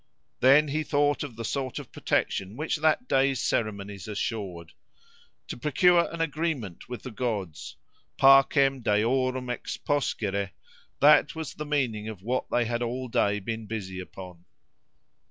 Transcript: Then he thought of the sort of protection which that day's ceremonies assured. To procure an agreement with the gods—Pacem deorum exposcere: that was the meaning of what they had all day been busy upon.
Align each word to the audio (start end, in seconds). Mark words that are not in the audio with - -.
Then 0.39 0.69
he 0.69 0.81
thought 0.81 1.21
of 1.21 1.35
the 1.35 1.45
sort 1.45 1.77
of 1.77 1.91
protection 1.91 2.57
which 2.57 2.77
that 2.77 3.07
day's 3.07 3.39
ceremonies 3.39 4.07
assured. 4.07 4.73
To 5.49 5.55
procure 5.57 6.11
an 6.11 6.19
agreement 6.21 6.89
with 6.89 7.03
the 7.03 7.11
gods—Pacem 7.11 8.81
deorum 8.81 9.51
exposcere: 9.51 10.53
that 11.01 11.35
was 11.35 11.53
the 11.53 11.67
meaning 11.67 12.07
of 12.09 12.23
what 12.23 12.47
they 12.49 12.65
had 12.65 12.81
all 12.81 13.09
day 13.09 13.37
been 13.39 13.67
busy 13.67 13.99
upon. 13.99 14.45